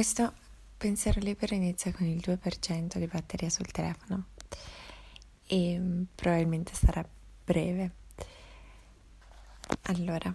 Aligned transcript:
questo 0.00 0.32
pensiero 0.78 1.20
libero 1.20 1.54
inizia 1.54 1.92
con 1.92 2.06
il 2.06 2.22
2% 2.24 2.96
di 2.96 3.06
batteria 3.06 3.50
sul 3.50 3.70
telefono 3.70 4.28
e 5.46 5.78
mm, 5.78 6.02
probabilmente 6.14 6.72
sarà 6.72 7.06
breve. 7.44 7.90
Allora, 9.82 10.34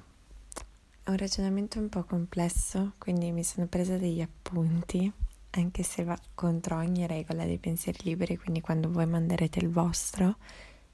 è 1.01 1.09
un 1.09 1.17
ragionamento 1.17 1.79
un 1.79 1.89
po' 1.89 2.03
complesso, 2.03 2.93
quindi 2.99 3.31
mi 3.31 3.43
sono 3.43 3.65
presa 3.65 3.97
degli 3.97 4.21
appunti, 4.21 5.11
anche 5.49 5.81
se 5.81 6.03
va 6.03 6.15
contro 6.35 6.75
ogni 6.75 7.07
regola 7.07 7.43
dei 7.43 7.57
pensieri 7.57 7.97
liberi, 8.03 8.37
quindi 8.37 8.61
quando 8.61 8.91
voi 8.91 9.07
manderete 9.07 9.57
il 9.57 9.69
vostro, 9.69 10.35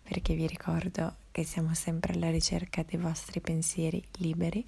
perché 0.01 0.33
vi 0.33 0.47
ricordo 0.47 1.17
che 1.31 1.43
siamo 1.43 1.73
sempre 1.73 2.13
alla 2.13 2.29
ricerca 2.29 2.83
dei 2.83 2.97
vostri 2.97 3.41
pensieri 3.41 4.01
liberi, 4.19 4.65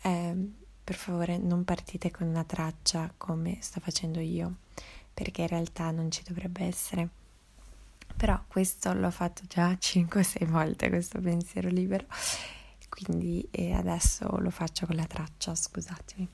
eh, 0.00 0.50
per 0.88 0.96
favore 0.96 1.36
non 1.36 1.64
partite 1.64 2.10
con 2.10 2.28
una 2.28 2.44
traccia 2.44 3.12
come 3.18 3.58
sto 3.60 3.78
facendo 3.78 4.20
io, 4.20 4.54
perché 5.12 5.42
in 5.42 5.48
realtà 5.48 5.90
non 5.90 6.10
ci 6.10 6.22
dovrebbe 6.26 6.64
essere. 6.64 7.08
Però 8.16 8.42
questo 8.48 8.94
l'ho 8.94 9.10
fatto 9.10 9.42
già 9.46 9.72
5-6 9.78 10.46
volte, 10.46 10.88
questo 10.88 11.20
pensiero 11.20 11.68
libero 11.68 12.06
quindi 12.88 13.46
eh, 13.50 13.74
adesso 13.74 14.26
lo 14.38 14.48
faccio 14.48 14.86
con 14.86 14.96
la 14.96 15.04
traccia, 15.04 15.54
scusatemi. 15.54 16.26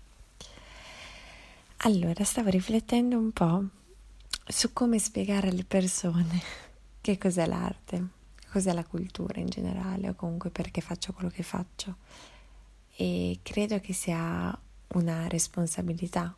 Allora, 1.78 2.22
stavo 2.22 2.48
riflettendo 2.48 3.18
un 3.18 3.32
po' 3.32 3.64
su 4.46 4.72
come 4.72 5.00
spiegare 5.00 5.48
alle 5.48 5.64
persone 5.64 6.40
che 7.02 7.18
cos'è 7.18 7.46
l'arte, 7.46 8.06
cos'è 8.52 8.72
la 8.72 8.84
cultura 8.84 9.40
in 9.40 9.48
generale 9.48 10.10
o 10.10 10.14
comunque 10.14 10.50
perché 10.50 10.80
faccio 10.80 11.12
quello 11.12 11.28
che 11.28 11.42
faccio. 11.42 11.96
E 12.96 13.38
credo 13.42 13.80
che 13.80 13.92
sia 13.92 14.56
una 14.88 15.26
responsabilità 15.28 16.36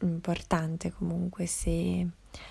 importante 0.00 0.90
comunque 0.92 1.46
se 1.46 2.06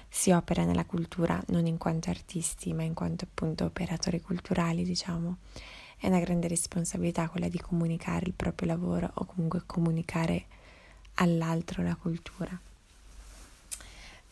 si 0.10 0.32
opera 0.32 0.64
nella 0.64 0.86
cultura 0.86 1.42
non 1.48 1.68
in 1.68 1.78
quanto 1.78 2.10
artisti 2.10 2.74
ma 2.74 2.84
in 2.84 2.94
quanto 2.94 3.26
appunto 3.26 3.66
operatori 3.66 4.22
culturali 4.22 4.84
diciamo. 4.84 5.38
È 5.98 6.08
una 6.08 6.20
grande 6.20 6.48
responsabilità 6.48 7.30
quella 7.30 7.48
di 7.48 7.60
comunicare 7.60 8.26
il 8.26 8.34
proprio 8.34 8.68
lavoro 8.68 9.10
o 9.14 9.26
comunque 9.26 9.64
comunicare 9.66 10.46
all'altro 11.16 11.82
la 11.82 11.96
cultura. 11.96 12.60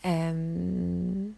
Ehm, 0.02 1.34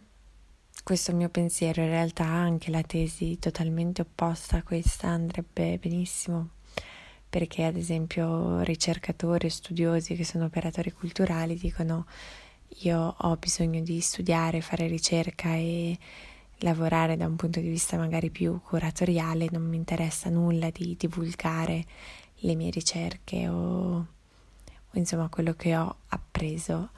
questo 0.83 1.09
è 1.09 1.13
il 1.13 1.19
mio 1.19 1.29
pensiero, 1.29 1.81
in 1.81 1.89
realtà 1.89 2.25
anche 2.25 2.69
la 2.69 2.81
tesi 2.83 3.39
totalmente 3.39 4.01
opposta 4.01 4.57
a 4.57 4.63
questa 4.63 5.07
andrebbe 5.07 5.77
benissimo, 5.77 6.49
perché 7.35 7.65
ad 7.65 7.75
esempio 7.75 8.61
ricercatori, 8.61 9.49
studiosi 9.49 10.15
che 10.15 10.23
sono 10.23 10.45
operatori 10.45 10.93
culturali 10.93 11.55
dicono 11.55 12.05
io 12.83 13.13
ho 13.17 13.35
bisogno 13.35 13.81
di 13.81 13.99
studiare, 13.99 14.61
fare 14.61 14.87
ricerca 14.87 15.53
e 15.53 15.97
lavorare 16.59 17.17
da 17.17 17.25
un 17.25 17.35
punto 17.35 17.59
di 17.59 17.67
vista 17.67 17.97
magari 17.97 18.29
più 18.29 18.61
curatoriale, 18.61 19.49
non 19.51 19.63
mi 19.63 19.75
interessa 19.75 20.29
nulla 20.29 20.69
di 20.69 20.95
divulgare 20.97 21.83
le 22.35 22.55
mie 22.55 22.69
ricerche 22.69 23.49
o, 23.49 23.95
o 23.97 24.05
insomma 24.93 25.27
quello 25.27 25.55
che 25.55 25.75
ho 25.75 25.93
appreso. 26.07 26.91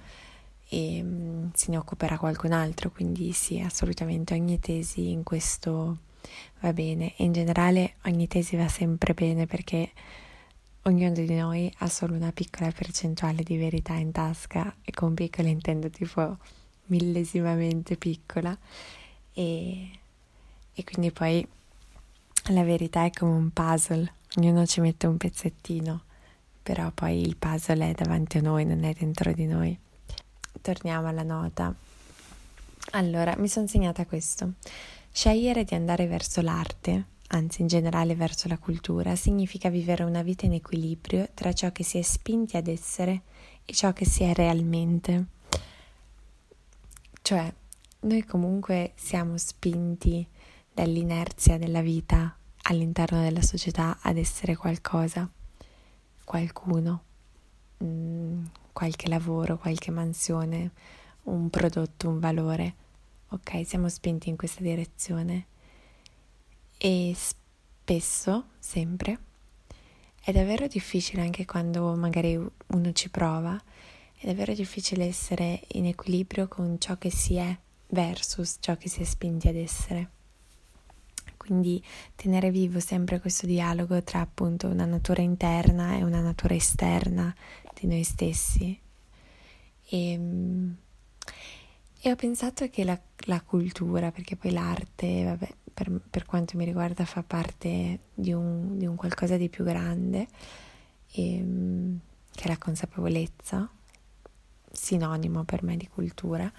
E 0.69 1.01
um, 1.01 1.49
se 1.55 1.71
ne 1.71 1.77
occuperà 1.77 2.19
qualcun 2.19 2.51
altro, 2.51 2.91
quindi 2.91 3.31
sì, 3.31 3.59
assolutamente 3.59 4.35
ogni 4.35 4.59
tesi 4.59 5.09
in 5.09 5.23
questo 5.23 5.97
va 6.59 6.73
bene. 6.73 7.15
E 7.15 7.23
in 7.23 7.31
generale 7.31 7.95
ogni 8.05 8.27
tesi 8.27 8.55
va 8.55 8.67
sempre 8.67 9.15
bene 9.15 9.47
perché 9.47 9.89
ognuno 10.87 11.11
di 11.11 11.35
noi 11.35 11.71
ha 11.79 11.87
solo 11.87 12.15
una 12.15 12.31
piccola 12.31 12.71
percentuale 12.71 13.43
di 13.43 13.57
verità 13.57 13.93
in 13.93 14.11
tasca 14.11 14.73
e 14.81 14.91
con 14.91 15.13
piccola 15.13 15.49
intendo 15.49 15.89
tipo 15.89 16.37
millesimamente 16.85 17.97
piccola 17.97 18.57
e, 19.33 19.89
e 20.73 20.83
quindi 20.83 21.11
poi 21.11 21.45
la 22.51 22.63
verità 22.63 23.03
è 23.03 23.11
come 23.11 23.33
un 23.33 23.51
puzzle, 23.51 24.13
ognuno 24.37 24.65
ci 24.65 24.79
mette 24.79 25.05
un 25.05 25.17
pezzettino, 25.17 26.03
però 26.63 26.91
poi 26.91 27.21
il 27.21 27.35
puzzle 27.35 27.89
è 27.89 27.93
davanti 27.93 28.37
a 28.37 28.41
noi, 28.41 28.63
non 28.65 28.85
è 28.85 28.93
dentro 28.93 29.33
di 29.33 29.45
noi. 29.45 29.77
Torniamo 30.61 31.07
alla 31.07 31.23
nota. 31.23 31.73
Allora, 32.91 33.35
mi 33.37 33.49
sono 33.49 33.67
segnata 33.67 34.05
questo. 34.05 34.53
Scegliere 35.11 35.65
di 35.65 35.75
andare 35.75 36.07
verso 36.07 36.41
l'arte, 36.41 37.05
anzi 37.27 37.61
in 37.61 37.67
generale 37.67 38.15
verso 38.15 38.47
la 38.47 38.57
cultura, 38.57 39.15
significa 39.15 39.69
vivere 39.69 40.03
una 40.03 40.21
vita 40.21 40.45
in 40.45 40.53
equilibrio 40.53 41.27
tra 41.33 41.53
ciò 41.53 41.71
che 41.71 41.83
si 41.83 41.97
è 41.97 42.01
spinti 42.01 42.57
ad 42.57 42.67
essere 42.67 43.23
e 43.65 43.73
ciò 43.73 43.91
che 43.93 44.05
si 44.05 44.23
è 44.23 44.33
realmente. 44.33 45.25
Cioè, 47.21 47.53
noi 48.01 48.23
comunque 48.23 48.93
siamo 48.95 49.37
spinti 49.37 50.25
dall'inerzia 50.73 51.57
della 51.57 51.81
vita 51.81 52.37
all'interno 52.63 53.21
della 53.21 53.41
società 53.41 53.97
ad 54.01 54.17
essere 54.17 54.55
qualcosa, 54.55 55.29
qualcuno, 56.23 57.03
mh, 57.77 57.85
mm, 57.85 58.45
qualche 58.71 59.09
lavoro, 59.09 59.57
qualche 59.57 59.91
mansione, 59.91 60.71
un 61.23 61.49
prodotto, 61.49 62.07
un 62.07 62.19
valore. 62.19 62.75
Ok, 63.29 63.65
siamo 63.65 63.89
spinti 63.89 64.29
in 64.29 64.37
questa 64.37 64.61
direzione 64.61 65.47
e 66.77 67.15
spesso, 67.15 68.45
sempre, 68.59 69.19
è 70.21 70.31
davvero 70.31 70.67
difficile 70.67 71.21
anche 71.21 71.45
quando 71.45 71.95
magari 71.95 72.35
uno 72.35 72.91
ci 72.91 73.09
prova, 73.09 73.59
è 74.19 74.25
davvero 74.25 74.53
difficile 74.53 75.05
essere 75.05 75.61
in 75.73 75.85
equilibrio 75.85 76.47
con 76.47 76.77
ciò 76.79 76.97
che 76.97 77.09
si 77.09 77.35
è 77.35 77.57
versus 77.89 78.57
ciò 78.59 78.75
che 78.75 78.89
si 78.89 79.01
è 79.01 79.03
spinti 79.03 79.47
ad 79.47 79.55
essere. 79.55 80.09
Quindi 81.37 81.81
tenere 82.15 82.51
vivo 82.51 82.81
sempre 82.81 83.21
questo 83.21 83.45
dialogo 83.45 84.03
tra 84.03 84.19
appunto 84.19 84.67
una 84.67 84.83
natura 84.83 85.21
interna 85.21 85.95
e 85.95 86.03
una 86.03 86.19
natura 86.19 86.55
esterna 86.55 87.33
di 87.79 87.87
noi 87.87 88.03
stessi. 88.03 88.77
E, 89.89 90.11
ehm, 90.11 90.77
e 92.07 92.11
ho 92.11 92.15
pensato 92.15 92.69
che 92.69 92.83
la, 92.83 92.99
la, 93.25 93.41
cultura, 93.41 94.11
perché 94.11 94.35
poi 94.35 94.51
l'arte, 94.51 95.23
vabbè, 95.25 95.49
per, 95.73 95.91
per, 96.09 96.25
quanto 96.25 96.55
mi 96.57 96.63
riguarda, 96.63 97.05
fa 97.05 97.21
parte 97.21 97.99
di 98.13 98.31
un, 98.31 98.77
di 98.77 98.85
un 98.85 98.95
qualcosa 98.95 99.35
di 99.37 99.49
più 99.49 99.63
grande, 99.63 100.27
e, 101.11 101.35
ehm, 101.35 101.99
che 102.31 102.43
è 102.43 102.47
la 102.47 102.57
consapevolezza, 102.57 103.69
sinonimo 104.71 105.43
per 105.43 105.63
me 105.63 105.75
di 105.75 105.87
cultura. 105.87 106.51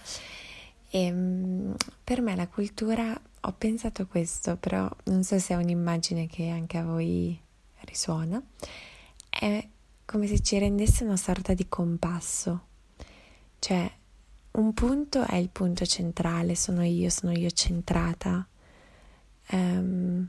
E 0.90 1.04
ehm, 1.04 1.74
per 2.04 2.20
me 2.20 2.36
la 2.36 2.48
cultura, 2.48 3.18
ho 3.40 3.52
pensato 3.52 4.06
questo, 4.06 4.56
però 4.56 4.88
non 5.04 5.22
so 5.24 5.38
se 5.38 5.54
è 5.54 5.56
un'immagine 5.56 6.26
che 6.26 6.48
anche 6.48 6.76
a 6.76 6.84
voi 6.84 7.40
risuona, 7.80 8.42
è 9.30 9.66
come 10.04 10.26
se 10.26 10.40
ci 10.40 10.58
rendesse 10.58 11.04
una 11.04 11.16
sorta 11.16 11.54
di 11.54 11.68
compasso, 11.68 12.66
cioè 13.58 13.90
un 14.58 14.74
punto 14.74 15.24
è 15.24 15.36
il 15.36 15.50
punto 15.50 15.86
centrale, 15.86 16.54
sono 16.54 16.82
io, 16.82 17.10
sono 17.10 17.32
io 17.32 17.50
centrata 17.50 18.46
um, 19.52 20.28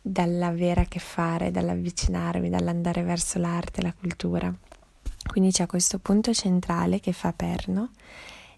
dall'avere 0.00 0.82
a 0.82 0.86
che 0.86 0.98
fare, 0.98 1.50
dall'avvicinarmi, 1.50 2.48
dall'andare 2.48 3.02
verso 3.02 3.38
l'arte, 3.38 3.82
la 3.82 3.92
cultura. 3.92 4.54
Quindi 5.26 5.50
c'è 5.50 5.66
questo 5.66 5.98
punto 5.98 6.32
centrale 6.32 7.00
che 7.00 7.12
fa 7.12 7.32
perno 7.32 7.90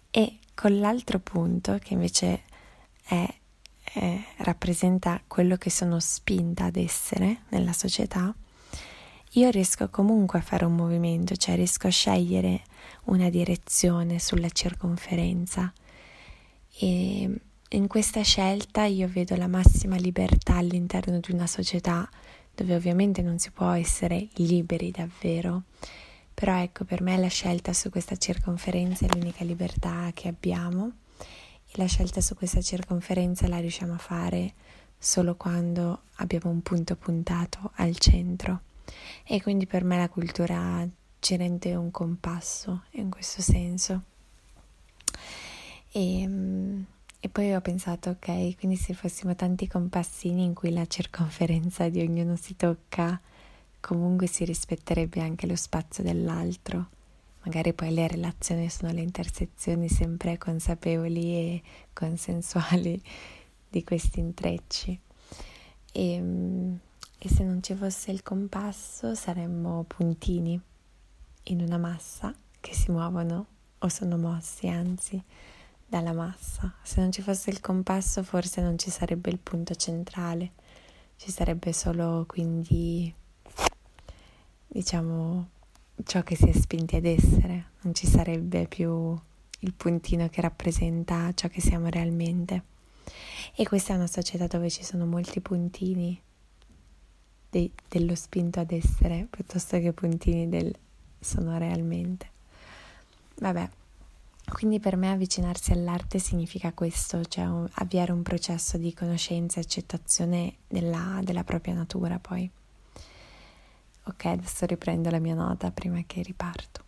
e 0.09 0.39
con 0.53 0.79
l'altro 0.79 1.19
punto 1.19 1.77
che 1.79 1.93
invece 1.93 2.43
è, 3.03 3.27
è, 3.81 4.23
rappresenta 4.37 5.21
quello 5.27 5.57
che 5.57 5.69
sono 5.69 5.99
spinta 5.99 6.65
ad 6.65 6.75
essere 6.75 7.41
nella 7.49 7.73
società, 7.73 8.33
io 9.35 9.49
riesco 9.49 9.89
comunque 9.89 10.39
a 10.39 10.41
fare 10.41 10.65
un 10.65 10.75
movimento, 10.75 11.35
cioè 11.35 11.55
riesco 11.55 11.87
a 11.87 11.91
scegliere 11.91 12.63
una 13.05 13.29
direzione 13.29 14.19
sulla 14.19 14.49
circonferenza. 14.49 15.71
E 16.77 17.39
in 17.69 17.87
questa 17.87 18.21
scelta 18.23 18.83
io 18.83 19.07
vedo 19.07 19.37
la 19.37 19.47
massima 19.47 19.95
libertà 19.95 20.55
all'interno 20.55 21.19
di 21.21 21.31
una 21.31 21.47
società 21.47 22.09
dove 22.53 22.75
ovviamente 22.75 23.21
non 23.21 23.39
si 23.39 23.51
può 23.51 23.69
essere 23.69 24.27
liberi 24.33 24.91
davvero. 24.91 25.63
Però 26.33 26.57
ecco, 26.57 26.83
per 26.83 27.01
me 27.01 27.15
la 27.17 27.27
scelta 27.27 27.71
su 27.71 27.89
questa 27.89 28.17
circonferenza 28.17 29.05
è 29.05 29.09
l'unica 29.13 29.45
libertà 29.45 30.11
che 30.13 30.27
abbiamo. 30.27 30.91
E 31.19 31.71
la 31.75 31.85
scelta 31.85 32.19
su 32.19 32.35
questa 32.35 32.61
circonferenza 32.61 33.47
la 33.47 33.59
riusciamo 33.59 33.93
a 33.93 33.97
fare 33.97 34.53
solo 34.97 35.35
quando 35.35 36.01
abbiamo 36.15 36.49
un 36.49 36.61
punto 36.61 36.97
puntato 36.97 37.71
al 37.75 37.97
centro. 37.97 38.63
E 39.23 39.41
quindi 39.41 39.65
per 39.65 39.83
me 39.83 39.97
la 39.97 40.09
cultura 40.09 40.87
ci 41.19 41.37
rende 41.37 41.75
un 41.75 41.91
compasso 41.91 42.83
in 42.91 43.09
questo 43.09 43.41
senso. 43.41 44.03
E, 45.91 46.85
e, 47.19 47.29
poi 47.29 47.53
ho 47.53 47.61
pensato, 47.61 48.11
ok, 48.11 48.57
quindi 48.57 48.75
se 48.77 48.93
fossimo 48.93 49.35
tanti 49.35 49.67
compassini 49.67 50.43
in 50.43 50.53
cui 50.53 50.71
la 50.71 50.85
circonferenza 50.85 51.89
di 51.89 52.01
ognuno 52.01 52.35
si 52.35 52.55
tocca, 52.55 53.19
comunque 53.79 54.27
si 54.27 54.45
rispetterebbe 54.45 55.21
anche 55.21 55.47
lo 55.47 55.55
spazio 55.55 56.03
dell'altro 56.03 56.99
magari 57.43 57.73
poi 57.73 57.93
le 57.93 58.07
relazioni 58.07 58.69
sono 58.69 58.91
le 58.91 59.01
intersezioni 59.01 59.89
sempre 59.89 60.37
consapevoli 60.37 61.33
e 61.33 61.61
consensuali 61.93 63.01
di 63.69 63.83
questi 63.83 64.19
intrecci. 64.19 64.99
E, 65.91 66.23
e 67.23 67.29
se 67.29 67.43
non 67.43 67.61
ci 67.61 67.75
fosse 67.75 68.09
il 68.09 68.23
compasso 68.23 69.13
saremmo 69.13 69.83
puntini 69.83 70.59
in 71.43 71.61
una 71.61 71.77
massa 71.77 72.33
che 72.59 72.73
si 72.73 72.89
muovono 72.89 73.45
o 73.77 73.89
sono 73.89 74.17
mossi, 74.17 74.67
anzi, 74.67 75.23
dalla 75.85 76.13
massa. 76.13 76.73
Se 76.81 76.99
non 76.99 77.11
ci 77.11 77.21
fosse 77.21 77.51
il 77.51 77.59
compasso 77.59 78.23
forse 78.23 78.61
non 78.61 78.75
ci 78.79 78.89
sarebbe 78.89 79.29
il 79.29 79.37
punto 79.37 79.75
centrale, 79.75 80.53
ci 81.17 81.29
sarebbe 81.29 81.73
solo 81.73 82.25
quindi, 82.27 83.13
diciamo, 84.65 85.49
ciò 86.03 86.23
che 86.23 86.35
si 86.35 86.49
è 86.49 86.53
spinti 86.53 86.95
ad 86.95 87.05
essere, 87.05 87.65
non 87.81 87.93
ci 87.93 88.07
sarebbe 88.07 88.65
più 88.67 89.15
il 89.59 89.73
puntino 89.75 90.27
che 90.27 90.41
rappresenta 90.41 91.31
ciò 91.35 91.47
che 91.49 91.61
siamo 91.61 91.87
realmente. 91.87 92.63
E 93.55 93.67
questa 93.67 93.93
è 93.93 93.95
una 93.95 94.07
società 94.07 94.47
dove 94.47 94.71
ci 94.71 94.83
sono 94.83 95.05
molti 95.05 95.39
puntini 95.39 96.19
de- 97.51 97.71
dello 97.87 98.15
spinto 98.15 98.59
ad 98.59 98.71
essere 98.71 99.27
piuttosto 99.29 99.77
che 99.79 99.93
puntini 99.93 100.49
del 100.49 100.73
sono 101.19 101.57
realmente. 101.57 102.29
Vabbè, 103.35 103.69
quindi 104.51 104.79
per 104.79 104.95
me 104.95 105.11
avvicinarsi 105.11 105.71
all'arte 105.71 106.17
significa 106.17 106.73
questo, 106.73 107.23
cioè 107.25 107.45
un, 107.45 107.67
avviare 107.73 108.11
un 108.11 108.23
processo 108.23 108.77
di 108.77 108.93
conoscenza 108.93 109.59
e 109.59 109.63
accettazione 109.63 110.55
della, 110.67 111.19
della 111.23 111.43
propria 111.43 111.75
natura 111.75 112.17
poi. 112.17 112.49
Ok, 114.05 114.25
adesso 114.25 114.65
riprendo 114.65 115.09
la 115.11 115.19
mia 115.19 115.35
nota 115.35 115.71
prima 115.71 116.01
che 116.07 116.23
riparto. 116.23 116.83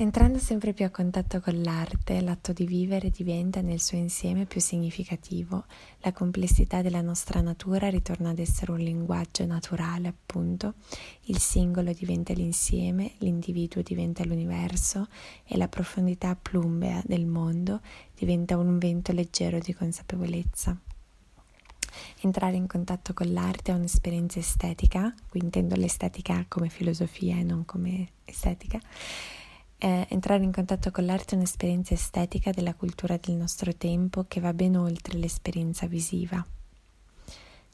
Entrando 0.00 0.38
sempre 0.38 0.74
più 0.74 0.84
a 0.84 0.90
contatto 0.90 1.40
con 1.40 1.60
l'arte, 1.60 2.20
l'atto 2.20 2.52
di 2.52 2.66
vivere 2.66 3.10
diventa 3.10 3.62
nel 3.62 3.80
suo 3.80 3.98
insieme 3.98 4.46
più 4.46 4.60
significativo. 4.60 5.64
La 6.02 6.12
complessità 6.12 6.82
della 6.82 7.00
nostra 7.00 7.40
natura 7.40 7.88
ritorna 7.88 8.30
ad 8.30 8.38
essere 8.38 8.70
un 8.70 8.78
linguaggio 8.78 9.44
naturale, 9.44 10.06
appunto. 10.06 10.74
Il 11.22 11.38
singolo 11.38 11.92
diventa 11.92 12.32
l'insieme, 12.32 13.14
l'individuo 13.18 13.82
diventa 13.82 14.24
l'universo 14.24 15.08
e 15.44 15.56
la 15.56 15.66
profondità 15.66 16.36
plumbea 16.40 17.02
del 17.04 17.26
mondo 17.26 17.80
diventa 18.14 18.56
un 18.56 18.78
vento 18.78 19.10
leggero 19.10 19.58
di 19.58 19.74
consapevolezza. 19.74 20.78
Entrare 22.20 22.54
in 22.54 22.68
contatto 22.68 23.12
con 23.14 23.32
l'arte 23.32 23.72
è 23.72 23.74
un'esperienza 23.74 24.38
estetica, 24.38 25.12
qui 25.28 25.40
intendo 25.42 25.74
l'estetica 25.74 26.44
come 26.46 26.68
filosofia 26.68 27.36
e 27.36 27.42
non 27.42 27.64
come 27.64 28.10
estetica 28.24 28.78
eh, 29.78 30.06
entrare 30.10 30.42
in 30.42 30.52
contatto 30.52 30.90
con 30.90 31.04
l'arte 31.04 31.34
è 31.34 31.38
un'esperienza 31.38 31.94
estetica 31.94 32.50
della 32.50 32.74
cultura 32.74 33.16
del 33.16 33.36
nostro 33.36 33.74
tempo 33.74 34.24
che 34.26 34.40
va 34.40 34.52
ben 34.52 34.76
oltre 34.76 35.16
l'esperienza 35.18 35.86
visiva. 35.86 36.44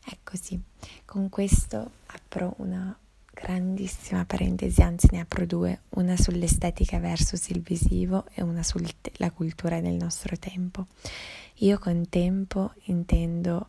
È 0.05 0.17
così. 0.23 0.61
Con 1.05 1.31
questo 1.31 1.91
apro 2.06 2.55
una 2.59 2.97
grandissima 3.33 4.25
parentesi, 4.27 4.83
anzi 4.83 5.09
ne 5.11 5.21
apro 5.21 5.47
due, 5.47 5.83
una 5.91 6.17
sull'estetica 6.17 6.99
versus 6.99 7.49
il 7.49 7.61
visivo 7.61 8.27
e 8.35 8.43
una 8.43 8.62
sulla 8.62 9.31
cultura 9.33 9.81
del 9.81 9.95
nostro 9.95 10.37
tempo. 10.37 10.87
Io 11.59 11.79
con 11.79 12.09
tempo 12.09 12.73
intendo 12.85 13.69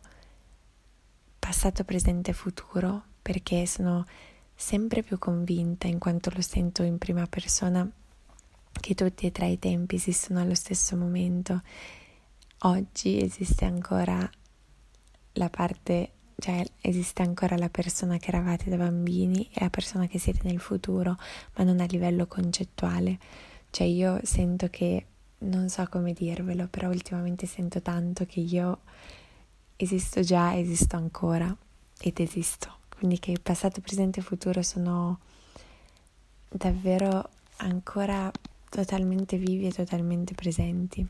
passato, 1.38 1.84
presente 1.84 2.32
e 2.32 2.34
futuro 2.34 3.02
perché 3.22 3.66
sono 3.66 4.04
sempre 4.54 5.02
più 5.02 5.18
convinta, 5.18 5.86
in 5.86 5.98
quanto 5.98 6.30
lo 6.34 6.42
sento 6.42 6.82
in 6.82 6.98
prima 6.98 7.26
persona, 7.26 7.88
che 8.80 8.94
tutti 8.94 9.26
e 9.26 9.32
tre 9.32 9.48
i 9.48 9.58
tempi 9.58 9.96
esistono 9.96 10.40
allo 10.40 10.54
stesso 10.54 10.96
momento. 10.96 11.62
Oggi 12.60 13.22
esiste 13.22 13.64
ancora 13.64 14.28
la 15.32 15.50
parte, 15.50 16.12
cioè 16.38 16.64
esiste 16.80 17.22
ancora 17.22 17.56
la 17.56 17.68
persona 17.68 18.16
che 18.16 18.28
eravate 18.28 18.70
da 18.70 18.76
bambini 18.76 19.48
e 19.52 19.60
la 19.60 19.70
persona 19.70 20.06
che 20.06 20.18
siete 20.18 20.40
nel 20.44 20.60
futuro, 20.60 21.16
ma 21.56 21.64
non 21.64 21.80
a 21.80 21.84
livello 21.84 22.26
concettuale. 22.26 23.18
Cioè 23.70 23.86
io 23.86 24.20
sento 24.22 24.68
che, 24.68 25.06
non 25.38 25.68
so 25.68 25.86
come 25.88 26.12
dirvelo, 26.12 26.66
però 26.68 26.88
ultimamente 26.88 27.46
sento 27.46 27.82
tanto 27.82 28.24
che 28.24 28.40
io 28.40 28.80
esisto 29.76 30.22
già, 30.22 30.56
esisto 30.56 30.96
ancora 30.96 31.54
ed 32.00 32.18
esisto. 32.20 32.74
Quindi 32.96 33.18
che 33.18 33.38
passato, 33.42 33.80
presente 33.80 34.20
e 34.20 34.22
futuro 34.22 34.62
sono 34.62 35.20
davvero 36.48 37.28
ancora 37.58 38.30
totalmente 38.68 39.36
vivi 39.36 39.66
e 39.66 39.72
totalmente 39.72 40.34
presenti. 40.34 41.06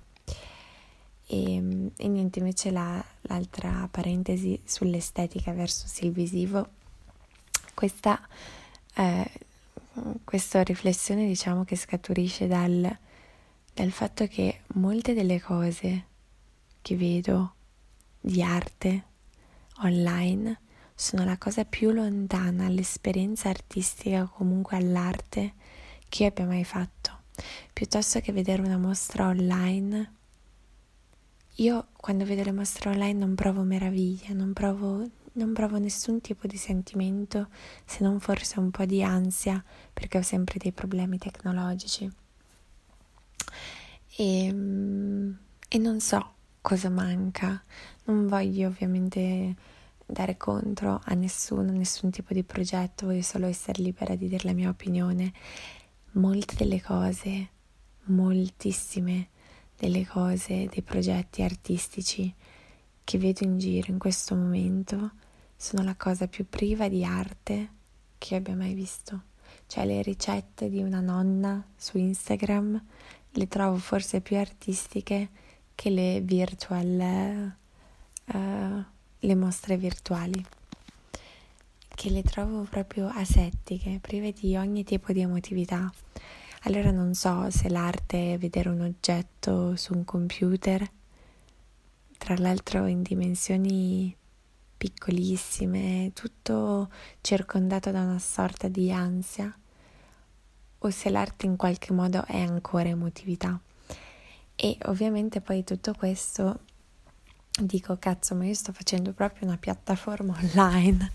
E, 1.28 1.90
e 1.96 2.08
niente, 2.08 2.38
invece 2.38 2.70
la, 2.70 3.04
l'altra 3.22 3.88
parentesi 3.90 4.60
sull'estetica 4.64 5.52
versus 5.52 6.00
il 6.00 6.12
visivo, 6.12 6.68
questa, 7.74 8.20
eh, 8.94 9.30
questa 10.24 10.62
riflessione 10.62 11.26
diciamo 11.26 11.64
che 11.64 11.76
scaturisce 11.76 12.46
dal, 12.46 12.96
dal 13.74 13.90
fatto 13.90 14.26
che 14.26 14.60
molte 14.74 15.14
delle 15.14 15.40
cose 15.40 16.04
che 16.80 16.96
vedo 16.96 17.54
di 18.20 18.42
arte 18.42 19.04
online 19.82 20.60
sono 20.94 21.24
la 21.24 21.36
cosa 21.36 21.64
più 21.64 21.90
lontana 21.90 22.66
all'esperienza 22.66 23.48
artistica 23.48 24.22
o 24.22 24.28
comunque 24.28 24.76
all'arte 24.76 25.54
che 26.08 26.22
io 26.22 26.28
abbia 26.28 26.46
mai 26.46 26.64
fatto 26.64 27.15
piuttosto 27.72 28.20
che 28.20 28.32
vedere 28.32 28.62
una 28.62 28.78
mostra 28.78 29.26
online. 29.26 30.12
Io 31.56 31.86
quando 31.96 32.24
vedo 32.24 32.42
le 32.42 32.52
mostre 32.52 32.90
online 32.90 33.18
non 33.18 33.34
provo 33.34 33.62
meraviglia, 33.62 34.34
non 34.34 34.52
provo, 34.52 35.08
non 35.32 35.52
provo 35.52 35.78
nessun 35.78 36.20
tipo 36.20 36.46
di 36.46 36.56
sentimento 36.56 37.48
se 37.84 38.04
non 38.04 38.20
forse 38.20 38.58
un 38.60 38.70
po' 38.70 38.84
di 38.84 39.02
ansia 39.02 39.62
perché 39.92 40.18
ho 40.18 40.22
sempre 40.22 40.58
dei 40.58 40.72
problemi 40.72 41.18
tecnologici. 41.18 42.10
E, 44.18 44.46
e 45.68 45.78
non 45.78 46.00
so 46.00 46.34
cosa 46.60 46.88
manca, 46.90 47.62
non 48.04 48.26
voglio 48.26 48.68
ovviamente 48.68 49.54
dare 50.06 50.36
contro 50.36 51.00
a 51.04 51.14
nessuno, 51.14 51.70
nessun 51.72 52.10
tipo 52.10 52.32
di 52.32 52.42
progetto, 52.42 53.06
voglio 53.06 53.22
solo 53.22 53.46
essere 53.46 53.82
libera 53.82 54.14
di 54.14 54.28
dire 54.28 54.44
la 54.44 54.52
mia 54.54 54.68
opinione 54.68 55.32
molte 56.16 56.54
delle 56.56 56.80
cose, 56.82 57.48
moltissime 58.04 59.28
delle 59.76 60.06
cose, 60.06 60.66
dei 60.66 60.82
progetti 60.82 61.42
artistici 61.42 62.32
che 63.04 63.18
vedo 63.18 63.44
in 63.44 63.58
giro 63.58 63.90
in 63.90 63.98
questo 63.98 64.34
momento 64.34 65.12
sono 65.56 65.82
la 65.82 65.94
cosa 65.94 66.26
più 66.26 66.46
priva 66.48 66.88
di 66.88 67.04
arte 67.04 67.70
che 68.18 68.36
abbia 68.36 68.56
mai 68.56 68.74
visto. 68.74 69.22
Cioè 69.66 69.84
le 69.84 70.02
ricette 70.02 70.68
di 70.68 70.82
una 70.82 71.00
nonna 71.00 71.64
su 71.76 71.98
Instagram 71.98 72.82
le 73.30 73.48
trovo 73.48 73.76
forse 73.76 74.20
più 74.20 74.36
artistiche 74.36 75.28
che 75.74 75.90
le 75.90 76.20
virtual, 76.22 77.54
uh, 78.24 78.84
le 79.18 79.34
mostre 79.34 79.76
virtuali 79.76 80.44
che 81.96 82.10
le 82.10 82.22
trovo 82.22 82.66
proprio 82.68 83.08
asettiche, 83.08 83.98
prive 84.02 84.30
di 84.30 84.54
ogni 84.54 84.84
tipo 84.84 85.12
di 85.12 85.22
emotività. 85.22 85.90
Allora 86.64 86.90
non 86.90 87.14
so 87.14 87.50
se 87.50 87.70
l'arte 87.70 88.34
è 88.34 88.38
vedere 88.38 88.68
un 88.68 88.82
oggetto 88.82 89.74
su 89.76 89.94
un 89.94 90.04
computer, 90.04 90.86
tra 92.18 92.36
l'altro 92.36 92.84
in 92.86 93.00
dimensioni 93.00 94.14
piccolissime, 94.76 96.10
tutto 96.12 96.90
circondato 97.22 97.90
da 97.90 98.02
una 98.02 98.18
sorta 98.18 98.68
di 98.68 98.92
ansia, 98.92 99.56
o 100.78 100.90
se 100.90 101.08
l'arte 101.08 101.46
in 101.46 101.56
qualche 101.56 101.94
modo 101.94 102.26
è 102.26 102.38
ancora 102.38 102.90
emotività. 102.90 103.58
E 104.54 104.76
ovviamente 104.84 105.40
poi 105.40 105.64
tutto 105.64 105.94
questo 105.94 106.60
dico 107.58 107.96
cazzo 107.98 108.34
ma 108.34 108.44
io 108.44 108.54
sto 108.54 108.72
facendo 108.72 109.12
proprio 109.12 109.46
una 109.46 109.56
piattaforma 109.56 110.36
online 110.40 111.12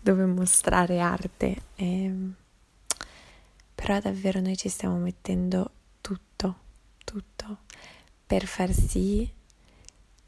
dove 0.00 0.24
mostrare 0.26 1.00
arte. 1.00 1.62
E... 1.74 2.04
Ehm, 2.04 2.34
però 3.74 4.00
davvero 4.00 4.40
noi 4.40 4.56
ci 4.56 4.68
stiamo 4.68 4.96
mettendo 4.96 5.70
tutto 6.00 6.56
tutto 7.04 7.58
per 8.26 8.44
far 8.44 8.72
sì 8.72 9.30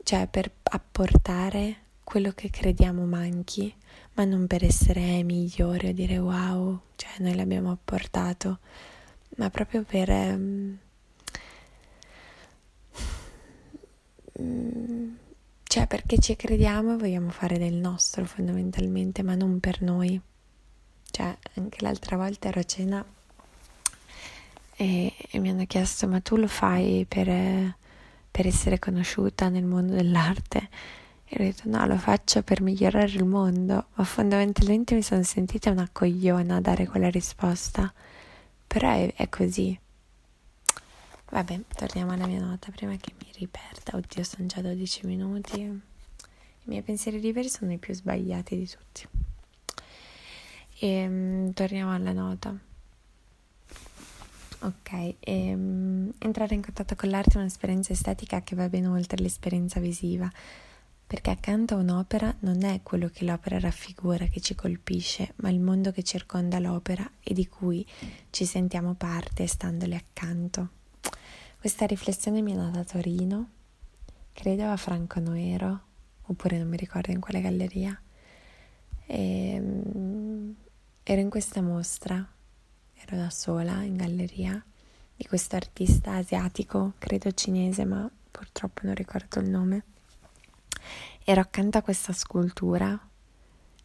cioè 0.05 0.29
per 0.29 0.51
apportare 0.63 1.77
quello 2.05 2.31
che 2.31 2.49
crediamo 2.49 3.05
manchi 3.05 3.75
ma 4.15 4.25
non 4.25 4.47
per 4.47 4.65
essere 4.65 5.23
migliori 5.25 5.89
o 5.89 5.93
dire 5.93 6.19
wow 6.19 6.81
cioè 6.95 7.11
noi 7.19 7.35
l'abbiamo 7.35 7.73
apportato 7.73 8.61
ma 9.37 9.51
proprio 9.51 9.83
per 9.83 10.09
um, 10.11 10.79
cioè 15.71 15.87
perché 15.87 16.19
ci 16.19 16.35
crediamo 16.35 16.95
e 16.95 16.97
vogliamo 16.97 17.31
fare 17.31 17.57
del 17.57 17.75
nostro 17.75 18.25
fondamentalmente, 18.25 19.23
ma 19.23 19.37
non 19.37 19.61
per 19.61 19.83
noi. 19.83 20.21
Cioè, 21.09 21.37
anche 21.55 21.79
l'altra 21.83 22.17
volta 22.17 22.49
ero 22.49 22.59
a 22.59 22.65
cena 22.65 23.05
e, 24.75 25.15
e 25.31 25.39
mi 25.39 25.49
hanno 25.49 25.67
chiesto 25.67 26.09
ma 26.09 26.19
tu 26.19 26.35
lo 26.35 26.49
fai 26.49 27.07
per, 27.09 27.29
per 28.33 28.47
essere 28.49 28.81
conosciuta 28.81 29.49
nel 29.49 29.65
mondo 29.65 29.95
dell'arte? 29.95 30.69
E 31.25 31.37
ho 31.39 31.45
detto 31.45 31.69
no, 31.69 31.87
lo 31.87 31.99
faccio 31.99 32.43
per 32.43 32.63
migliorare 32.63 33.07
il 33.07 33.25
mondo, 33.25 33.87
ma 33.95 34.03
fondamentalmente 34.03 34.97
mi 34.97 35.03
sono 35.03 35.23
sentita 35.23 35.71
una 35.71 35.89
cogliona 35.93 36.57
a 36.57 36.61
dare 36.61 36.89
quella 36.89 37.11
risposta. 37.11 37.93
Però 38.67 38.91
è, 38.91 39.15
è 39.15 39.29
così. 39.29 39.79
Vabbè, 41.31 41.61
torniamo 41.77 42.11
alla 42.13 42.27
mia 42.27 42.41
nota 42.41 42.73
prima 42.73 42.97
che 42.97 43.13
mi 43.19 43.31
riperda. 43.35 43.97
Oddio, 43.97 44.25
sono 44.25 44.47
già 44.47 44.61
12 44.61 45.07
minuti. 45.07 45.61
I 45.61 45.81
miei 46.65 46.83
pensieri 46.83 47.21
liberi 47.21 47.49
sono 47.49 47.73
i 47.73 47.79
più 47.79 47.95
sbagliati 47.95 48.57
di 48.57 48.69
tutti. 48.69 49.07
E 50.81 51.07
um, 51.07 51.53
torniamo 51.53 51.93
alla 51.93 52.13
nota. 52.13 52.53
Ok, 54.63 55.15
e, 55.21 55.55
um, 55.55 56.13
entrare 56.19 56.55
in 56.55 56.63
contatto 56.63 56.97
con 56.97 57.09
l'arte 57.09 57.35
è 57.35 57.41
un'esperienza 57.41 57.93
estetica 57.93 58.43
che 58.43 58.57
va 58.57 58.69
ben 58.69 58.87
oltre 58.87 59.23
l'esperienza 59.23 59.81
visiva 59.81 60.31
perché 61.07 61.31
accanto 61.31 61.75
a 61.75 61.79
un'opera 61.79 62.37
non 62.41 62.63
è 62.63 62.83
quello 62.85 63.09
che 63.09 63.25
l'opera 63.25 63.59
raffigura 63.59 64.27
che 64.27 64.41
ci 64.41 64.55
colpisce, 64.55 65.33
ma 65.37 65.51
il 65.51 65.59
mondo 65.59 65.91
che 65.91 66.05
circonda 66.05 66.61
l'opera 66.61 67.11
e 67.21 67.35
di 67.35 67.49
cui 67.49 67.85
ci 68.31 68.45
sentiamo 68.45 68.95
parte 68.95 69.49
standole 69.49 69.97
accanto. 69.97 70.80
Questa 71.61 71.85
riflessione 71.85 72.41
mi 72.41 72.53
è 72.53 72.57
nata 72.57 72.81
a 72.81 72.85
Torino, 72.85 73.51
credo 74.33 74.71
a 74.71 74.77
Franco 74.79 75.21
Noero, 75.21 75.81
oppure 76.23 76.57
non 76.57 76.67
mi 76.69 76.79
ricordo 76.79 77.13
in 77.13 77.21
quale 77.21 77.43
galleria. 77.43 78.01
E, 79.07 79.61
um, 79.61 80.55
ero 81.03 81.21
in 81.21 81.29
questa 81.29 81.61
mostra, 81.61 82.27
ero 82.95 83.17
da 83.17 83.29
sola 83.29 83.83
in 83.83 83.97
galleria, 83.97 84.65
di 85.15 85.27
questo 85.27 85.57
artista 85.57 86.15
asiatico, 86.15 86.95
credo 86.99 87.31
cinese, 87.33 87.85
ma 87.85 88.11
purtroppo 88.31 88.81
non 88.85 88.95
ricordo 88.95 89.39
il 89.41 89.51
nome 89.51 89.85
ero 91.25 91.41
accanto 91.43 91.79
a 91.79 91.83
questa 91.83 92.13
scultura 92.13 92.99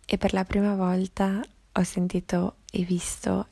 e 0.05 0.17
per 0.17 0.33
la 0.33 0.45
prima 0.45 0.75
volta 0.75 1.41
ho 1.73 1.83
sentito 1.83 2.57
e 2.71 2.83
visto 2.83 3.49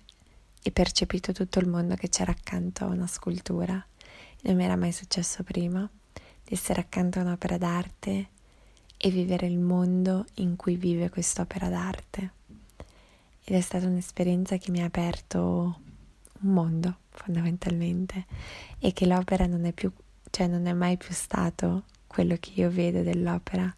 e 0.61 0.71
percepito 0.71 1.33
tutto 1.33 1.59
il 1.59 1.67
mondo 1.67 1.95
che 1.95 2.09
c'era 2.09 2.31
accanto 2.31 2.85
a 2.85 2.87
una 2.87 3.07
scultura. 3.07 3.85
Non 4.45 4.57
mi 4.57 4.65
era 4.65 4.75
mai 4.75 4.91
successo 4.91 5.41
prima 5.43 5.89
di 6.11 6.53
essere 6.53 6.81
accanto 6.81 7.17
a 7.17 7.21
un'opera 7.21 7.57
d'arte 7.57 8.27
e 8.97 9.09
vivere 9.09 9.47
il 9.47 9.57
mondo 9.57 10.25
in 10.35 10.57
cui 10.57 10.75
vive 10.75 11.09
quest'opera 11.09 11.69
d'arte. 11.69 12.31
Ed 13.45 13.55
è 13.55 13.61
stata 13.61 13.87
un'esperienza 13.87 14.57
che 14.57 14.69
mi 14.69 14.81
ha 14.81 14.85
aperto 14.85 15.79
un 16.41 16.51
mondo 16.51 16.97
fondamentalmente 17.11 18.25
e 18.79 18.91
che 18.91 19.05
l'opera 19.05 19.45
non 19.45 19.63
è 19.63 19.71
più, 19.71 19.89
cioè 20.29 20.47
non 20.47 20.65
è 20.65 20.73
mai 20.73 20.97
più 20.97 21.13
stato 21.13 21.83
quello 22.05 22.35
che 22.37 22.51
io 22.55 22.69
vedo 22.69 23.01
dell'opera, 23.01 23.73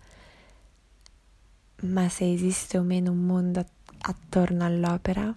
ma 1.82 2.10
se 2.10 2.32
esiste 2.32 2.80
o 2.80 2.82
meno 2.82 3.12
un 3.12 3.24
mondo 3.24 3.64
attorno 4.00 4.66
all'opera 4.66 5.32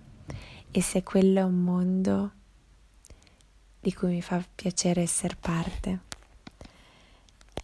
e 0.71 0.81
se 0.81 1.03
quello 1.03 1.41
è 1.41 1.45
un 1.45 1.63
mondo 1.63 2.33
di 3.89 3.95
cui 3.95 4.11
mi 4.11 4.21
fa 4.21 4.45
piacere 4.55 5.01
essere 5.01 5.35
parte. 5.41 6.01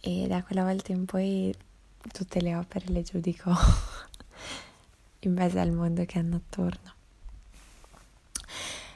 E 0.01 0.25
da 0.27 0.41
quella 0.41 0.63
volta 0.63 0.91
in 0.91 1.05
poi 1.05 1.53
tutte 2.11 2.41
le 2.41 2.55
opere 2.55 2.85
le 2.87 3.03
giudico 3.03 3.51
in 5.19 5.35
base 5.35 5.59
al 5.59 5.71
mondo 5.71 6.03
che 6.05 6.17
hanno 6.17 6.37
attorno. 6.37 6.93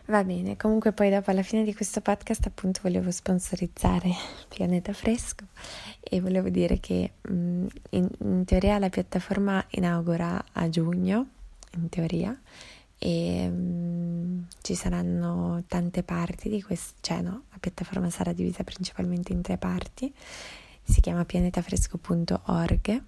Va 0.06 0.24
bene, 0.24 0.58
comunque 0.58 0.92
poi 0.92 1.12
dopo 1.12 1.30
alla 1.30 1.44
fine 1.44 1.64
di 1.64 1.76
questo 1.76 2.02
podcast 2.02 2.48
appunto 2.48 2.80
volevo 2.82 3.12
sponsorizzare 3.12 4.12
Pianeta 4.48 4.92
Fresco 4.92 5.46
e 6.00 6.20
volevo 6.22 6.50
dire 6.50 6.80
che 6.80 7.12
mm, 7.30 7.68
in, 7.92 8.10
in, 8.22 8.44
teoria 8.44 8.80
la 8.80 8.90
piattaforma 8.90 9.64
inaugura 9.70 10.44
a 10.54 10.68
giugno, 10.68 11.28
in 11.76 11.90
teoria, 11.90 12.36
e 13.00 13.50
mm, 13.50 14.42
ci 14.62 14.76
saranno 14.76 15.64
tante 15.68 16.04
parti 16.04 16.50
di 16.50 16.62
questo, 16.62 16.96
cioè 17.02 17.22
no, 17.22 17.44
la 17.52 17.58
piattaforma 17.60 18.10
sarà 18.12 18.34
divisa 18.34 18.64
principalmente 18.64 19.34
in 19.34 19.42
tre 19.42 19.58
parti, 19.58 20.14
si 20.84 21.02
chiama 21.02 21.26
pianetafresco.org 21.26 23.02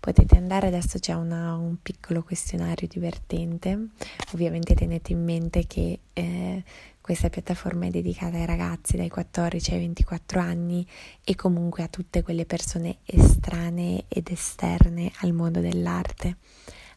Potete 0.00 0.36
andare, 0.36 0.68
adesso 0.68 0.98
c'è 0.98 1.14
una, 1.14 1.54
un 1.54 1.76
piccolo 1.82 2.22
questionario 2.22 2.86
divertente, 2.88 3.88
ovviamente 4.32 4.74
tenete 4.74 5.12
in 5.12 5.24
mente 5.24 5.66
che 5.66 5.98
eh, 6.12 6.62
questa 7.00 7.28
piattaforma 7.28 7.86
è 7.86 7.90
dedicata 7.90 8.36
ai 8.36 8.46
ragazzi 8.46 8.96
dai 8.96 9.08
14 9.08 9.72
ai 9.72 9.78
24 9.80 10.40
anni 10.40 10.86
e 11.22 11.34
comunque 11.34 11.82
a 11.82 11.88
tutte 11.88 12.22
quelle 12.22 12.46
persone 12.46 12.98
estranee 13.04 14.04
ed 14.08 14.28
esterne 14.30 15.10
al 15.20 15.32
mondo 15.32 15.60
dell'arte. 15.60 16.36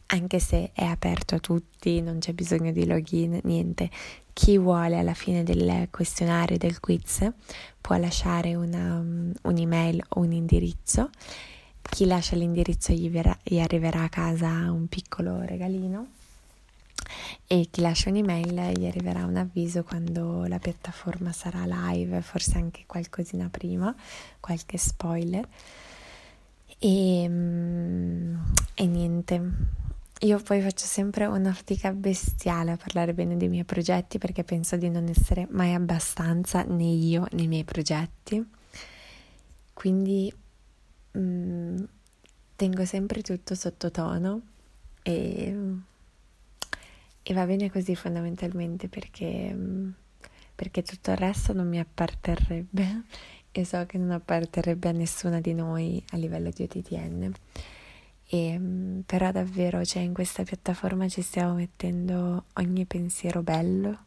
Anche 0.07 0.39
se 0.39 0.71
è 0.73 0.85
aperto 0.85 1.35
a 1.35 1.39
tutti, 1.39 2.01
non 2.01 2.19
c'è 2.19 2.33
bisogno 2.33 2.71
di 2.71 2.85
login, 2.85 3.39
niente. 3.43 3.89
Chi 4.33 4.57
vuole 4.57 4.97
alla 4.97 5.13
fine 5.13 5.43
del 5.43 5.87
questionario, 5.91 6.57
del 6.57 6.79
quiz, 6.79 7.29
può 7.81 7.95
lasciare 7.97 8.55
una, 8.55 9.03
un'email 9.41 10.03
o 10.09 10.21
un 10.21 10.31
indirizzo 10.31 11.09
chi 11.89 12.05
lascia 12.05 12.35
l'indirizzo 12.35 12.93
gli, 12.93 13.09
verrà, 13.09 13.35
gli 13.41 13.59
arriverà 13.59 14.03
a 14.03 14.09
casa 14.09 14.49
un 14.71 14.87
piccolo 14.87 15.41
regalino 15.41 16.07
e 17.47 17.67
chi 17.71 17.81
lascia 17.81 18.09
un'email 18.09 18.77
gli 18.77 18.85
arriverà 18.85 19.25
un 19.25 19.37
avviso 19.37 19.83
quando 19.83 20.45
la 20.47 20.59
piattaforma 20.59 21.31
sarà 21.31 21.63
live, 21.65 22.21
forse 22.21 22.57
anche 22.57 22.83
qualcosina 22.85 23.47
prima, 23.49 23.95
qualche 24.39 24.77
spoiler. 24.77 25.47
E, 26.79 27.23
e 28.75 28.85
niente, 28.85 29.51
io 30.21 30.39
poi 30.39 30.61
faccio 30.61 30.85
sempre 30.85 31.25
un'ortica 31.27 31.91
bestiale 31.91 32.71
a 32.71 32.77
parlare 32.77 33.13
bene 33.13 33.37
dei 33.37 33.49
miei 33.49 33.65
progetti 33.65 34.17
perché 34.17 34.43
penso 34.43 34.75
di 34.75 34.89
non 34.89 35.07
essere 35.07 35.47
mai 35.51 35.73
abbastanza 35.73 36.63
né 36.63 36.85
io 36.85 37.27
né 37.31 37.43
i 37.43 37.47
miei 37.47 37.63
progetti. 37.63 38.43
Quindi 39.73 40.33
mh, 41.11 41.19
mm, 41.19 41.83
tengo 42.55 42.85
sempre 42.85 43.21
tutto 43.21 43.53
sottotono 43.53 44.41
e, 45.03 45.55
e 47.21 47.33
va 47.33 47.45
bene 47.45 47.69
così 47.69 47.95
fondamentalmente 47.95 48.87
perché, 48.87 49.53
mm, 49.53 49.89
perché 50.55 50.81
tutto 50.81 51.11
il 51.11 51.17
resto 51.17 51.53
non 51.53 51.67
mi 51.67 51.79
apparterrebbe 51.79 53.03
e 53.51 53.65
so 53.65 53.85
che 53.85 53.99
non 53.99 54.09
apparterrebbe 54.09 54.89
a 54.89 54.93
nessuna 54.93 55.39
di 55.39 55.53
noi 55.53 56.03
a 56.09 56.17
livello 56.17 56.49
di 56.49 56.63
OTTN. 56.63 57.33
E, 58.29 58.57
mm, 58.59 58.99
però 59.01 59.31
davvero, 59.31 59.83
cioè, 59.85 60.01
in 60.01 60.13
questa 60.13 60.43
piattaforma 60.43 61.07
ci 61.07 61.21
stiamo 61.21 61.53
mettendo 61.53 62.45
ogni 62.53 62.85
pensiero 62.85 63.41
bello 63.41 64.05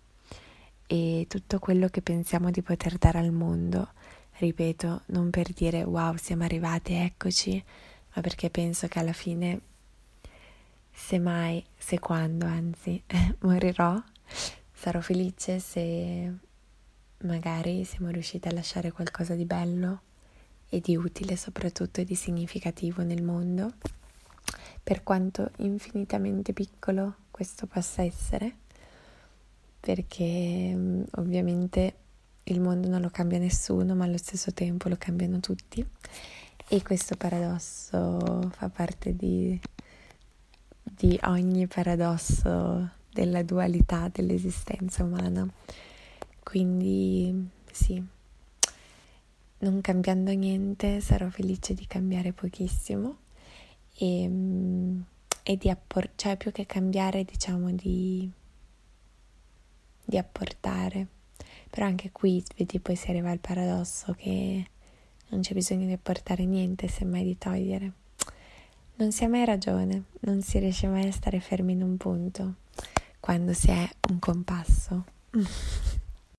e 0.87 1.27
tutto 1.29 1.59
quello 1.59 1.89
che 1.89 2.03
pensiamo 2.03 2.51
di 2.51 2.63
poter 2.63 2.99
dare 2.99 3.19
al 3.19 3.33
mondo. 3.33 3.93
Ripeto, 4.39 5.03
non 5.07 5.31
per 5.31 5.53
dire 5.53 5.83
wow 5.83 6.17
siamo 6.17 6.45
arrivati, 6.45 6.95
eccoci, 6.95 7.63
ma 8.15 8.23
perché 8.23 8.51
penso 8.51 8.89
che 8.89 8.99
alla 8.99 9.13
fine, 9.13 9.61
se 10.91 11.19
mai, 11.19 11.65
se 11.77 11.99
quando 11.99 12.47
anzi 12.47 13.03
morirò, 13.41 14.03
sarò 14.73 15.01
felice 15.01 15.61
se 15.61 16.33
magari 17.19 17.85
siamo 17.85 18.09
riusciti 18.09 18.49
a 18.49 18.53
lasciare 18.53 18.93
qualcosa 18.93 19.35
di 19.35 19.45
bello 19.45 20.01
e 20.69 20.81
di 20.81 20.97
utile 20.97 21.37
soprattutto 21.37 22.01
e 22.01 22.05
di 22.05 22.15
significativo 22.15 23.03
nel 23.03 23.23
mondo, 23.23 23.75
per 24.83 25.03
quanto 25.03 25.51
infinitamente 25.59 26.53
piccolo 26.53 27.17
questo 27.31 27.67
possa 27.67 28.03
essere, 28.03 28.57
perché 29.79 30.73
mm, 30.75 31.03
ovviamente 31.17 31.95
il 32.45 32.61
mondo 32.61 32.89
non 32.89 33.01
lo 33.01 33.11
cambia 33.11 33.39
nessuno, 33.39 33.95
ma 33.95 34.05
allo 34.05 34.17
stesso 34.17 34.53
tempo 34.53 34.89
lo 34.89 34.97
cambiano 34.99 35.41
tutti. 35.41 35.87
E 36.73 36.83
questo 36.83 37.17
paradosso 37.17 38.51
fa 38.53 38.69
parte 38.69 39.17
di, 39.17 39.59
di 40.83 41.19
ogni 41.25 41.67
paradosso 41.67 42.91
della 43.13 43.43
dualità 43.43 44.09
dell'esistenza 44.13 45.03
umana. 45.03 45.49
Quindi 46.43 47.49
sì, 47.73 48.03
non 49.59 49.81
cambiando 49.81 50.33
niente 50.33 51.01
sarò 51.01 51.29
felice 51.29 51.75
di 51.75 51.87
cambiare 51.87 52.33
pochissimo 52.33 53.29
e, 54.01 54.31
e 55.43 55.57
di 55.57 55.71
apportare, 55.71 56.13
cioè 56.17 56.37
più 56.37 56.53
che 56.53 56.67
cambiare 56.67 57.25
diciamo 57.25 57.71
di, 57.73 58.31
di 60.05 60.19
apportare 60.19 61.19
però 61.71 61.87
anche 61.87 62.11
qui, 62.11 62.43
vedi, 62.57 62.81
poi 62.81 62.97
si 62.97 63.11
arriva 63.11 63.31
al 63.31 63.39
paradosso 63.39 64.13
che 64.15 64.67
non 65.29 65.41
c'è 65.41 65.55
bisogno 65.55 65.87
di 65.87 65.97
portare 65.97 66.45
niente, 66.45 66.89
semmai 66.89 67.23
di 67.23 67.39
togliere. 67.39 67.93
Non 68.97 69.13
si 69.13 69.23
ha 69.23 69.29
mai 69.29 69.45
ragione, 69.45 70.03
non 70.21 70.43
si 70.43 70.59
riesce 70.59 70.89
mai 70.89 71.07
a 71.07 71.13
stare 71.13 71.39
fermi 71.39 71.73
in 71.73 71.83
un 71.83 71.97
punto 71.97 72.57
quando 73.21 73.53
si 73.53 73.71
è 73.71 73.89
un 74.11 74.19
compasso. 74.19 75.05